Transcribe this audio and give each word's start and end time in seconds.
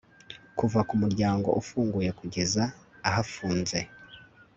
Kuva 0.59 0.79
ku 0.87 0.93
muryango 1.01 1.49
ufunguyekugeza 1.61 2.63
ahafunze 3.09 3.77